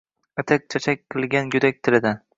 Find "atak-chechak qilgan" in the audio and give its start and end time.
0.43-1.55